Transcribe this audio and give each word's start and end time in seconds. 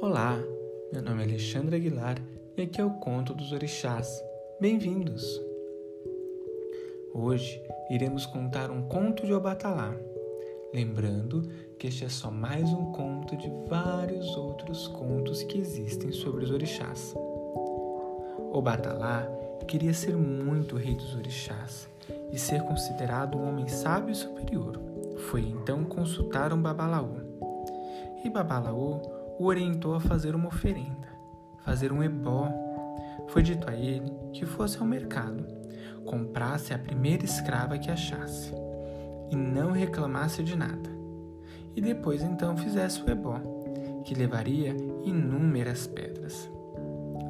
Olá, 0.00 0.38
meu 0.92 1.02
nome 1.02 1.22
é 1.22 1.26
Alexandre 1.26 1.74
Aguilar 1.74 2.22
e 2.56 2.62
aqui 2.62 2.80
é 2.80 2.84
o 2.84 3.00
Conto 3.00 3.34
dos 3.34 3.50
Orixás. 3.50 4.22
Bem-vindos! 4.60 5.24
Hoje 7.12 7.60
iremos 7.90 8.24
contar 8.24 8.70
um 8.70 8.82
conto 8.82 9.26
de 9.26 9.34
Obatalá. 9.34 9.92
Lembrando 10.72 11.42
que 11.76 11.88
este 11.88 12.04
é 12.04 12.08
só 12.08 12.30
mais 12.30 12.72
um 12.72 12.92
conto 12.92 13.36
de 13.36 13.50
vários 13.66 14.36
outros 14.36 14.86
contos 14.86 15.42
que 15.42 15.58
existem 15.58 16.12
sobre 16.12 16.44
os 16.44 16.52
orixás. 16.52 17.12
Obatalá 18.52 19.28
queria 19.66 19.92
ser 19.92 20.16
muito 20.16 20.76
rei 20.76 20.94
dos 20.94 21.16
orixás 21.16 21.88
e 22.30 22.38
ser 22.38 22.62
considerado 22.62 23.36
um 23.36 23.48
homem 23.48 23.66
sábio 23.66 24.12
e 24.12 24.14
superior. 24.14 24.80
Foi 25.28 25.40
então 25.40 25.84
consultar 25.84 26.52
um 26.52 26.62
Babalaú. 26.62 27.16
E 28.24 28.30
Babalaú 28.30 29.17
o 29.38 29.46
orientou 29.46 29.94
a 29.94 30.00
fazer 30.00 30.34
uma 30.34 30.48
oferenda, 30.48 31.08
fazer 31.58 31.92
um 31.92 32.02
ebó. 32.02 32.48
Foi 33.28 33.42
dito 33.42 33.68
a 33.68 33.74
ele 33.74 34.10
que 34.32 34.44
fosse 34.44 34.78
ao 34.78 34.86
mercado, 34.86 35.46
comprasse 36.04 36.74
a 36.74 36.78
primeira 36.78 37.24
escrava 37.24 37.78
que 37.78 37.90
achasse 37.90 38.52
e 39.30 39.36
não 39.36 39.72
reclamasse 39.72 40.42
de 40.42 40.56
nada. 40.56 40.90
E 41.76 41.80
depois 41.80 42.22
então 42.22 42.56
fizesse 42.56 43.02
o 43.02 43.10
ebó, 43.10 43.40
que 44.04 44.14
levaria 44.14 44.74
inúmeras 45.04 45.86
pedras. 45.86 46.50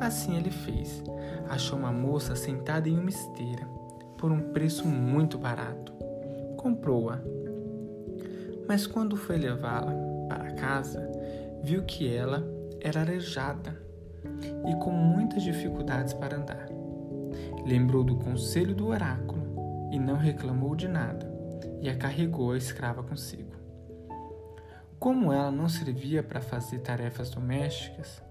Assim 0.00 0.36
ele 0.36 0.50
fez. 0.50 1.02
Achou 1.48 1.78
uma 1.78 1.92
moça 1.92 2.36
sentada 2.36 2.88
em 2.88 2.98
uma 2.98 3.10
esteira, 3.10 3.66
por 4.16 4.30
um 4.30 4.52
preço 4.52 4.86
muito 4.86 5.36
barato. 5.36 5.92
Comprou-a. 6.56 7.20
Mas 8.66 8.86
quando 8.86 9.16
foi 9.16 9.36
levá-la 9.36 9.92
para 10.28 10.52
casa, 10.52 11.07
viu 11.62 11.82
que 11.84 12.12
ela 12.12 12.46
era 12.80 13.00
arejada 13.00 13.80
e 14.68 14.74
com 14.76 14.90
muitas 14.90 15.42
dificuldades 15.42 16.14
para 16.14 16.36
andar. 16.36 16.68
Lembrou 17.66 18.04
do 18.04 18.16
conselho 18.16 18.74
do 18.74 18.88
oráculo 18.88 19.88
e 19.92 19.98
não 19.98 20.16
reclamou 20.16 20.74
de 20.74 20.88
nada, 20.88 21.30
e 21.80 21.88
a 21.88 21.96
carregou 21.96 22.52
a 22.52 22.58
escrava 22.58 23.02
consigo. 23.02 23.52
Como 24.98 25.32
ela 25.32 25.50
não 25.50 25.68
servia 25.68 26.22
para 26.22 26.40
fazer 26.40 26.80
tarefas 26.80 27.30
domésticas, 27.30 28.22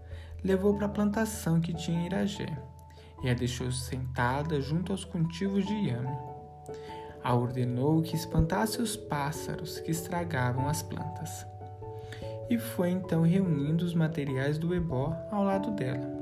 levou 0.43 0.75
para 0.75 0.85
a 0.85 0.89
plantação 0.89 1.59
que 1.59 1.73
tinha 1.73 2.01
em 2.01 2.05
Iragé 2.05 2.57
e 3.23 3.29
a 3.29 3.33
deixou 3.33 3.71
sentada 3.71 4.59
junto 4.61 4.91
aos 4.91 5.03
cultivos 5.03 5.65
de 5.65 5.73
Yame. 5.73 6.17
A 7.23 7.33
ordenou 7.33 8.01
que 8.01 8.15
espantasse 8.15 8.81
os 8.81 8.95
pássaros 8.95 9.79
que 9.79 9.91
estragavam 9.91 10.67
as 10.67 10.81
plantas 10.81 11.45
e 12.49 12.57
foi 12.57 12.89
então 12.89 13.23
reunindo 13.23 13.83
os 13.83 13.93
materiais 13.93 14.57
do 14.57 14.73
ebó 14.73 15.15
ao 15.31 15.43
lado 15.43 15.71
dela. 15.71 16.15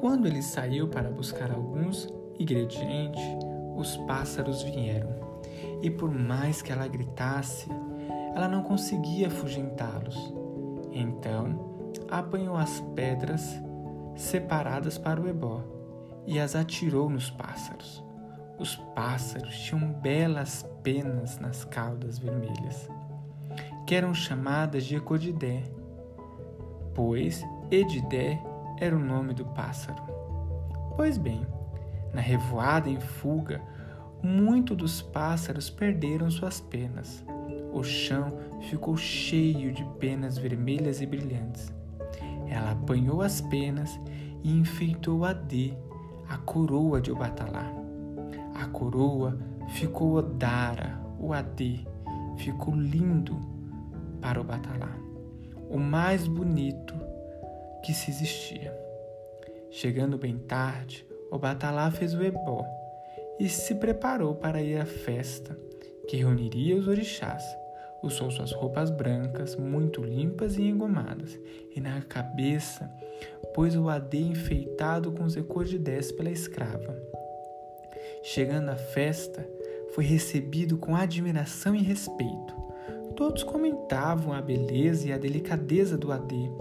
Quando 0.00 0.26
ele 0.26 0.42
saiu 0.42 0.88
para 0.88 1.10
buscar 1.10 1.50
alguns 1.50 2.08
ingredientes, 2.38 3.22
os 3.76 3.96
pássaros 3.98 4.62
vieram, 4.62 5.10
e 5.82 5.90
por 5.90 6.10
mais 6.10 6.62
que 6.62 6.70
ela 6.70 6.86
gritasse, 6.86 7.68
ela 8.34 8.48
não 8.48 8.62
conseguia 8.62 9.26
afugentá-los. 9.26 10.32
Então, 10.92 11.90
apanhou 12.08 12.56
as 12.56 12.80
pedras 12.94 13.60
separadas 14.14 14.96
para 14.98 15.20
o 15.20 15.28
ebó 15.28 15.62
e 16.26 16.38
as 16.38 16.54
atirou 16.54 17.10
nos 17.10 17.30
pássaros. 17.30 18.04
Os 18.58 18.76
pássaros 18.94 19.56
tinham 19.58 19.92
belas 19.92 20.64
penas 20.82 21.38
nas 21.38 21.64
caudas 21.64 22.18
vermelhas 22.18 22.88
que 23.88 23.94
eram 23.94 24.12
chamadas 24.12 24.84
de 24.84 24.96
Ecodidé, 24.96 25.62
pois 26.94 27.42
Edidé 27.70 28.38
era 28.78 28.94
o 28.94 28.98
nome 28.98 29.32
do 29.32 29.46
pássaro. 29.46 30.02
Pois 30.94 31.16
bem, 31.16 31.46
na 32.12 32.20
revoada 32.20 32.90
em 32.90 33.00
fuga, 33.00 33.62
muitos 34.22 34.76
dos 34.76 35.00
pássaros 35.00 35.70
perderam 35.70 36.30
suas 36.30 36.60
penas. 36.60 37.24
O 37.72 37.82
chão 37.82 38.30
ficou 38.68 38.94
cheio 38.94 39.72
de 39.72 39.82
penas 39.98 40.36
vermelhas 40.36 41.00
e 41.00 41.06
brilhantes. 41.06 41.72
Ela 42.46 42.72
apanhou 42.72 43.22
as 43.22 43.40
penas 43.40 43.98
e 44.44 44.52
enfeitou 44.52 45.24
a 45.24 45.32
D, 45.32 45.72
a 46.28 46.36
coroa 46.36 47.00
de 47.00 47.10
Obatalá. 47.10 47.72
A 48.54 48.66
coroa 48.66 49.38
ficou 49.70 50.16
Odara, 50.16 51.00
o 51.18 51.32
Adê, 51.32 51.78
ficou 52.36 52.74
lindo 52.74 53.56
para 54.20 54.40
o 54.40 54.44
Batalá, 54.44 54.96
o 55.68 55.78
mais 55.78 56.26
bonito 56.26 56.94
que 57.84 57.92
se 57.92 58.10
existia. 58.10 58.76
Chegando 59.70 60.18
bem 60.18 60.38
tarde, 60.38 61.06
o 61.30 61.38
Batalá 61.38 61.90
fez 61.90 62.14
o 62.14 62.22
ebó 62.22 62.64
e 63.38 63.48
se 63.48 63.74
preparou 63.74 64.34
para 64.34 64.62
ir 64.62 64.80
à 64.80 64.86
festa 64.86 65.56
que 66.08 66.16
reuniria 66.16 66.76
os 66.76 66.88
orixás. 66.88 67.44
Usou 68.02 68.30
suas 68.30 68.52
roupas 68.52 68.90
brancas, 68.90 69.56
muito 69.56 70.02
limpas 70.02 70.56
e 70.56 70.62
engomadas, 70.62 71.38
e 71.74 71.80
na 71.80 72.00
cabeça 72.02 72.90
pôs 73.54 73.76
o 73.76 73.88
adê 73.88 74.20
enfeitado 74.20 75.12
com 75.12 75.24
os 75.24 75.36
ecordidés 75.36 76.12
pela 76.12 76.30
escrava. 76.30 76.96
Chegando 78.22 78.70
à 78.70 78.76
festa, 78.76 79.46
foi 79.94 80.04
recebido 80.04 80.76
com 80.76 80.94
admiração 80.94 81.74
e 81.74 81.82
respeito 81.82 82.67
Todos 83.18 83.42
comentavam 83.42 84.32
a 84.32 84.40
beleza 84.40 85.08
e 85.08 85.12
a 85.12 85.18
delicadeza 85.18 85.98
do 85.98 86.12
Adê. 86.12 86.52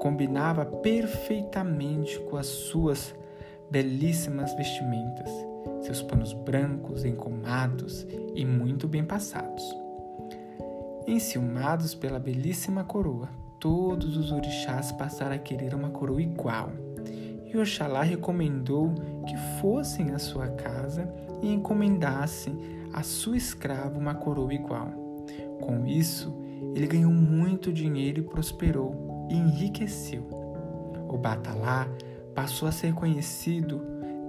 Combinava 0.00 0.64
perfeitamente 0.64 2.18
com 2.20 2.38
as 2.38 2.46
suas 2.46 3.14
belíssimas 3.70 4.56
vestimentas, 4.56 5.30
seus 5.82 6.00
panos 6.00 6.32
brancos, 6.32 7.04
encomados 7.04 8.06
e 8.34 8.46
muito 8.46 8.88
bem 8.88 9.04
passados. 9.04 9.62
Enciumados 11.06 11.94
pela 11.94 12.18
belíssima 12.18 12.82
coroa, 12.82 13.28
todos 13.60 14.16
os 14.16 14.32
orixás 14.32 14.90
passaram 14.92 15.34
a 15.34 15.38
querer 15.38 15.74
uma 15.74 15.90
coroa 15.90 16.22
igual. 16.22 16.72
E 17.44 17.58
Oxalá 17.58 18.00
recomendou 18.00 18.94
que 19.26 19.36
fossem 19.60 20.12
à 20.12 20.18
sua 20.18 20.48
casa 20.48 21.12
e 21.42 21.52
encomendassem 21.52 22.58
a 22.90 23.02
sua 23.02 23.36
escrava 23.36 23.98
uma 23.98 24.14
coroa 24.14 24.54
igual. 24.54 24.97
Com 25.60 25.86
isso, 25.86 26.34
ele 26.74 26.86
ganhou 26.86 27.12
muito 27.12 27.72
dinheiro 27.72 28.20
e 28.20 28.22
prosperou 28.22 29.26
e 29.30 29.34
enriqueceu. 29.34 30.26
O 31.08 31.16
Batalá 31.16 31.88
passou 32.34 32.68
a 32.68 32.72
ser 32.72 32.94
conhecido 32.94 33.82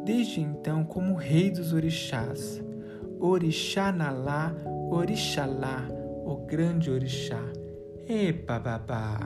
desde 0.05 0.41
então 0.41 0.83
como 0.83 1.15
rei 1.15 1.51
dos 1.51 1.73
orixás. 1.73 2.63
Orixanalá, 3.19 4.53
Orixalá, 4.89 5.87
o 6.25 6.37
grande 6.47 6.89
orixá. 6.89 7.43
Epa 8.07 8.57
babá! 8.57 9.19